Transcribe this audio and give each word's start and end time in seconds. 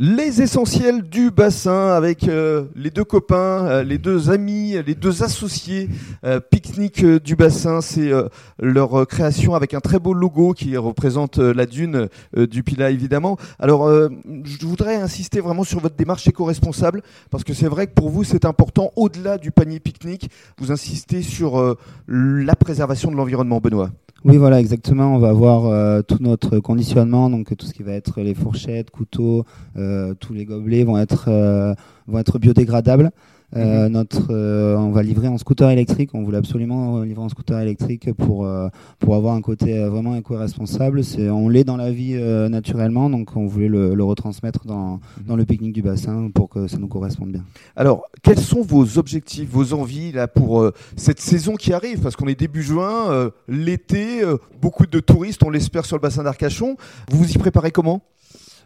Les 0.00 0.42
essentiels 0.42 1.02
du 1.02 1.32
bassin 1.32 1.88
avec 1.88 2.28
euh, 2.28 2.66
les 2.76 2.92
deux 2.92 3.02
copains, 3.02 3.66
euh, 3.66 3.82
les 3.82 3.98
deux 3.98 4.30
amis, 4.30 4.76
les 4.86 4.94
deux 4.94 5.24
associés. 5.24 5.88
Euh, 6.24 6.38
Pique-nique 6.38 7.04
du 7.04 7.34
bassin, 7.34 7.80
c'est 7.80 8.12
leur 8.60 9.08
création 9.08 9.56
avec 9.56 9.74
un 9.74 9.80
très 9.80 9.98
beau 9.98 10.12
logo 10.12 10.52
qui 10.52 10.76
représente 10.76 11.38
la 11.38 11.66
dune 11.66 12.08
du 12.36 12.62
Pila 12.62 12.90
évidemment. 12.90 13.36
Alors 13.58 13.88
je 13.88 14.66
voudrais 14.66 14.94
insister 14.94 15.40
vraiment 15.40 15.64
sur 15.64 15.80
votre 15.80 15.96
démarche 15.96 16.28
éco-responsable 16.28 17.02
parce 17.30 17.42
que 17.42 17.52
c'est 17.52 17.66
vrai 17.66 17.88
que 17.88 17.94
pour 17.94 18.10
vous 18.10 18.22
c'est 18.22 18.44
important 18.44 18.92
au-delà 18.94 19.36
du 19.36 19.50
panier 19.50 19.80
pique-nique, 19.80 20.30
vous 20.58 20.70
insistez 20.70 21.22
sur 21.22 21.76
la 22.06 22.54
préservation 22.54 23.10
de 23.10 23.16
l'environnement 23.16 23.58
Benoît. 23.58 23.90
Oui, 24.24 24.36
voilà, 24.36 24.58
exactement. 24.58 25.14
On 25.14 25.18
va 25.18 25.28
avoir 25.28 25.66
euh, 25.66 26.02
tout 26.02 26.18
notre 26.20 26.58
conditionnement, 26.58 27.30
donc 27.30 27.56
tout 27.56 27.66
ce 27.66 27.72
qui 27.72 27.84
va 27.84 27.92
être 27.92 28.20
les 28.20 28.34
fourchettes, 28.34 28.90
couteaux, 28.90 29.44
euh, 29.76 30.12
tous 30.14 30.32
les 30.32 30.44
gobelets 30.44 30.82
vont 30.82 30.98
être 30.98 31.26
euh, 31.28 31.72
vont 32.08 32.18
être 32.18 32.38
biodégradables. 32.40 33.12
Euh, 33.56 33.88
notre, 33.88 34.26
euh, 34.30 34.76
on 34.76 34.90
va 34.90 35.02
livrer 35.02 35.26
en 35.26 35.38
scooter 35.38 35.70
électrique. 35.70 36.10
On 36.12 36.22
voulait 36.22 36.36
absolument 36.36 37.02
livrer 37.02 37.22
en 37.22 37.30
scooter 37.30 37.58
électrique 37.58 38.12
pour 38.12 38.44
euh, 38.44 38.68
pour 38.98 39.14
avoir 39.14 39.34
un 39.34 39.40
côté 39.40 39.78
euh, 39.78 39.88
vraiment 39.88 40.14
éco-responsable. 40.16 41.02
C'est, 41.02 41.30
on 41.30 41.48
l'est 41.48 41.64
dans 41.64 41.78
la 41.78 41.90
vie 41.90 42.14
euh, 42.14 42.50
naturellement, 42.50 43.08
donc 43.08 43.36
on 43.36 43.46
voulait 43.46 43.68
le, 43.68 43.94
le 43.94 44.04
retransmettre 44.04 44.66
dans 44.66 45.00
dans 45.26 45.34
le 45.34 45.46
pique-nique 45.46 45.72
du 45.72 45.82
bassin 45.82 46.30
pour 46.34 46.50
que 46.50 46.66
ça 46.66 46.76
nous 46.76 46.88
corresponde 46.88 47.32
bien. 47.32 47.44
Alors, 47.74 48.04
quels 48.22 48.38
sont 48.38 48.60
vos 48.60 48.98
objectifs, 48.98 49.48
vos 49.48 49.72
envies 49.72 50.12
là 50.12 50.28
pour 50.28 50.60
euh, 50.60 50.74
cette 50.96 51.20
saison 51.20 51.56
qui 51.56 51.72
arrive? 51.72 52.00
Parce 52.00 52.16
qu'on 52.16 52.28
est 52.28 52.38
début 52.38 52.62
juin, 52.62 53.10
euh, 53.10 53.30
l'été, 53.48 54.22
euh, 54.22 54.36
beaucoup 54.60 54.86
de 54.86 55.00
touristes, 55.00 55.42
on 55.42 55.50
l'espère 55.50 55.86
sur 55.86 55.96
le 55.96 56.02
bassin 56.02 56.22
d'Arcachon. 56.22 56.76
Vous 57.10 57.18
vous 57.18 57.32
y 57.32 57.38
préparez 57.38 57.70
comment? 57.70 58.02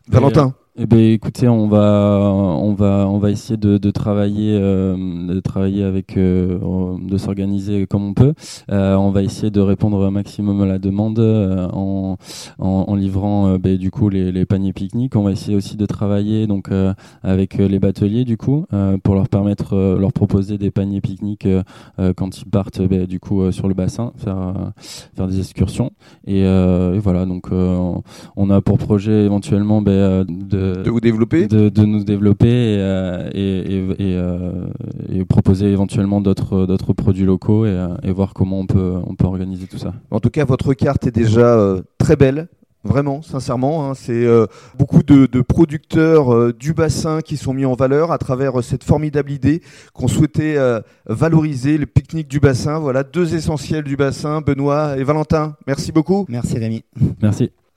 Valentin? 0.08 0.54
Eh 0.74 0.86
ben, 0.86 0.98
écoutez, 0.98 1.48
on 1.48 1.68
va, 1.68 2.32
on 2.32 2.72
va, 2.72 3.06
on 3.06 3.18
va 3.18 3.30
essayer 3.30 3.58
de, 3.58 3.76
de 3.76 3.90
travailler, 3.90 4.56
euh, 4.58 4.96
de 5.28 5.38
travailler 5.40 5.84
avec, 5.84 6.16
euh, 6.16 6.58
de 6.98 7.18
s'organiser 7.18 7.86
comme 7.86 8.04
on 8.06 8.14
peut. 8.14 8.32
Euh, 8.70 8.94
on 8.94 9.10
va 9.10 9.22
essayer 9.22 9.50
de 9.50 9.60
répondre 9.60 9.98
au 9.98 10.10
maximum 10.10 10.62
à 10.62 10.66
la 10.66 10.78
demande 10.78 11.18
euh, 11.18 11.68
en, 11.74 12.16
en, 12.58 12.84
en 12.88 12.94
livrant, 12.94 13.48
euh, 13.48 13.58
ben, 13.58 13.76
du 13.76 13.90
coup, 13.90 14.08
les, 14.08 14.32
les 14.32 14.46
paniers 14.46 14.72
pique-nique. 14.72 15.14
On 15.14 15.22
va 15.22 15.32
essayer 15.32 15.54
aussi 15.54 15.76
de 15.76 15.84
travailler 15.84 16.46
donc 16.46 16.70
euh, 16.70 16.94
avec 17.22 17.60
euh, 17.60 17.68
les 17.68 17.78
bateliers, 17.78 18.24
du 18.24 18.38
coup, 18.38 18.64
euh, 18.72 18.96
pour 18.96 19.14
leur 19.14 19.28
permettre, 19.28 19.74
euh, 19.74 19.98
leur 19.98 20.14
proposer 20.14 20.56
des 20.56 20.70
paniers 20.70 21.02
pique-nique 21.02 21.44
euh, 21.44 21.62
euh, 21.98 22.14
quand 22.16 22.38
ils 22.40 22.46
partent, 22.48 22.80
ben, 22.80 23.04
du 23.04 23.20
coup, 23.20 23.42
euh, 23.42 23.52
sur 23.52 23.68
le 23.68 23.74
bassin, 23.74 24.12
faire, 24.16 24.38
euh, 24.38 24.52
faire 25.14 25.26
des 25.26 25.38
excursions. 25.38 25.90
Et, 26.26 26.46
euh, 26.46 26.94
et 26.94 26.98
voilà, 26.98 27.26
donc, 27.26 27.52
euh, 27.52 27.92
on 28.36 28.48
a 28.48 28.62
pour 28.62 28.78
projet 28.78 29.26
éventuellement 29.26 29.82
ben, 29.82 29.90
euh, 29.92 30.24
de 30.62 30.82
de 30.82 30.90
vous 30.90 31.00
développer 31.00 31.46
de, 31.46 31.68
de 31.68 31.84
nous 31.84 32.04
développer 32.04 32.74
et, 32.74 32.78
euh, 32.78 33.30
et, 33.32 33.76
et, 33.76 33.78
et, 33.98 34.16
euh, 34.16 34.66
et 35.08 35.24
proposer 35.24 35.66
éventuellement 35.72 36.20
d'autres 36.20 36.66
d'autres 36.66 36.92
produits 36.92 37.24
locaux 37.24 37.66
et, 37.66 37.70
euh, 37.70 37.88
et 38.02 38.12
voir 38.12 38.34
comment 38.34 38.60
on 38.60 38.66
peut 38.66 38.94
on 39.06 39.14
peut 39.14 39.26
organiser 39.26 39.66
tout 39.66 39.78
ça. 39.78 39.92
En 40.10 40.20
tout 40.20 40.30
cas, 40.30 40.44
votre 40.44 40.74
carte 40.74 41.06
est 41.06 41.14
déjà 41.14 41.56
euh, 41.58 41.82
très 41.98 42.16
belle. 42.16 42.48
Vraiment, 42.84 43.22
sincèrement, 43.22 43.88
hein, 43.88 43.94
c'est 43.94 44.26
euh, 44.26 44.46
beaucoup 44.76 45.04
de, 45.04 45.26
de 45.26 45.40
producteurs 45.40 46.34
euh, 46.34 46.52
du 46.52 46.72
bassin 46.74 47.20
qui 47.20 47.36
sont 47.36 47.54
mis 47.54 47.64
en 47.64 47.74
valeur 47.74 48.10
à 48.10 48.18
travers 48.18 48.58
euh, 48.58 48.62
cette 48.62 48.82
formidable 48.82 49.30
idée 49.30 49.62
qu'on 49.94 50.08
souhaitait 50.08 50.56
euh, 50.56 50.80
valoriser, 51.06 51.78
le 51.78 51.86
pique-nique 51.86 52.26
du 52.26 52.40
bassin. 52.40 52.80
Voilà, 52.80 53.04
deux 53.04 53.36
essentiels 53.36 53.84
du 53.84 53.96
bassin, 53.96 54.40
Benoît 54.40 54.98
et 54.98 55.04
Valentin. 55.04 55.54
Merci 55.68 55.92
beaucoup. 55.92 56.26
Merci 56.28 56.58
Rémi. 56.58 56.82
Merci. 57.22 57.52